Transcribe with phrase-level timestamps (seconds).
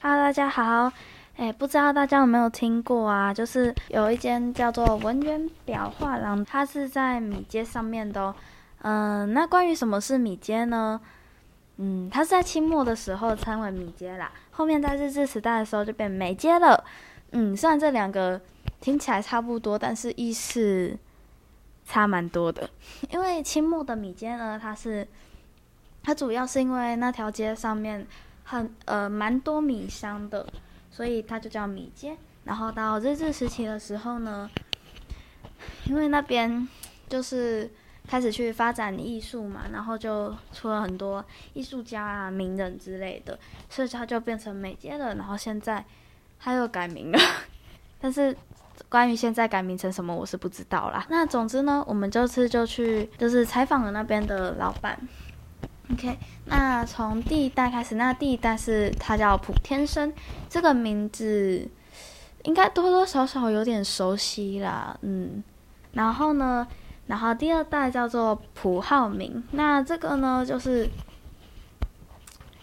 [0.00, 0.90] 哈喽，大家好！
[1.36, 3.34] 哎，不知道大家有没有听过啊？
[3.34, 8.34] 就是有一间叫做文渊表画廊，它是在米街上面的。
[8.80, 10.98] 嗯，那关于什么是米街呢？
[11.76, 16.82] 嗯，它是在清末的时候称为米街啦，后面在日治时代的时候就变美街了。
[17.32, 18.40] 嗯，虽然这两个
[18.80, 20.96] 听起来差不多，但是意思。
[21.86, 22.68] 差蛮多的。
[23.10, 25.08] 因为清末的米街呢，它是
[26.02, 28.06] 它主要是因为那条街上面
[28.44, 30.46] 很呃蛮多米商的，
[30.90, 32.16] 所以它就叫米街。
[32.44, 34.50] 然后到日治时期的时候呢，
[35.86, 36.68] 因为那边
[37.08, 37.70] 就是。
[38.08, 41.24] 开始去发展艺术嘛，然后就出了很多
[41.54, 43.36] 艺术家啊、名人之类的，
[43.68, 45.16] 所以它就变成美街了。
[45.16, 45.84] 然后现在
[46.38, 47.18] 它又改名了，
[47.98, 48.36] 但是
[48.88, 51.06] 关于现在改名成什么，我是不知道啦。
[51.08, 54.98] 那总之呢，我们这次就去就是采访了那边的老板。
[55.92, 60.12] OK，那从第一代开始，那第一代是他叫蒲天生，
[60.48, 61.68] 这个名字
[62.44, 64.98] 应该多多少少有点熟悉啦。
[65.02, 65.42] 嗯，
[65.92, 66.66] 然后呢？
[67.06, 70.90] 然后第二代叫做蒲浩明，那这个呢，就是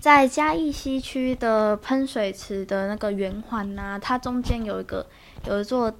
[0.00, 5.06] 在嘉义西区的喷水池的那个圆环呐，它中间有一个
[5.44, 5.92] 有一座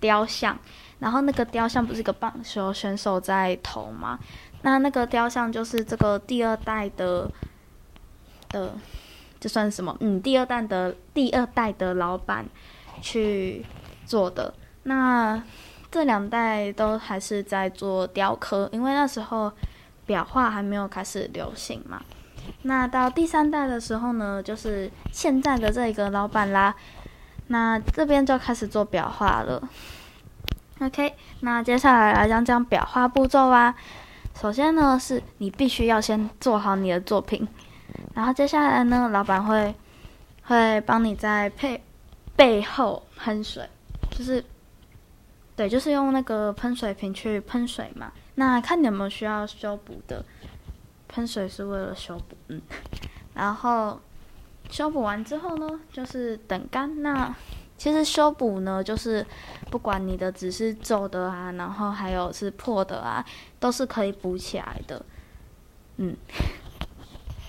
[0.00, 0.56] 雕像，
[1.00, 4.18] 然后那个雕像不是一个棒球选手在投吗？
[4.62, 7.30] 那那个雕像就是这个第二代的
[8.48, 8.72] 的，
[9.40, 9.96] 这算什么？
[10.00, 12.46] 嗯，第二代的第二代的老板
[13.02, 13.66] 去
[14.04, 15.42] 做的那。
[15.88, 19.50] 这两代都还是在做雕刻，因为那时候
[20.06, 22.02] 裱画还没有开始流行嘛。
[22.62, 26.74] 那到第三代的时候呢，就是现在的这个老板啦。
[27.48, 29.68] 那这边就开始做裱画了。
[30.80, 33.74] OK，那接下来来讲讲裱画步骤啊。
[34.40, 37.46] 首先呢，是你必须要先做好你的作品，
[38.14, 39.74] 然后接下来呢，老板会
[40.44, 41.82] 会帮你在配
[42.34, 43.68] 背后喷水，
[44.10, 44.44] 就是。
[45.56, 48.12] 对，就是用那个喷水瓶去喷水嘛。
[48.34, 50.22] 那看你有没有需要修补的，
[51.08, 52.60] 喷水是为了修补，嗯。
[53.34, 54.00] 然后
[54.70, 57.02] 修补完之后呢，就是等干。
[57.02, 57.34] 那
[57.76, 59.24] 其实修补呢，就是
[59.70, 63.24] 不管你的纸是皱的啊，然后还有是破的啊，
[63.60, 65.04] 都是可以补起来的，
[65.96, 66.16] 嗯。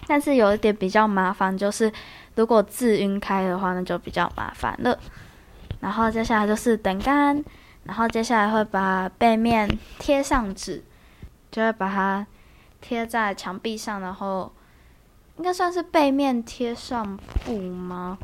[0.07, 1.91] 但是有一点比较麻烦，就是
[2.35, 4.97] 如果字晕开的话，那就比较麻烦了。
[5.79, 7.43] 然后接下来就是等干。
[7.83, 9.65] 然后接下来会把背面
[9.97, 10.83] 贴上纸，
[11.49, 12.27] 就会把它
[12.81, 14.51] 贴在墙壁上，然后
[15.37, 18.17] 应该算是背面贴上布吗？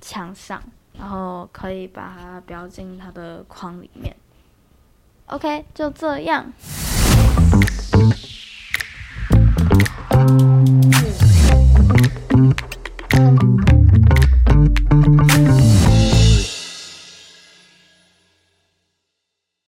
[0.00, 0.62] 墙上，
[0.98, 4.14] 然后可以把它标进它的框里面。
[5.26, 6.52] OK，就这样。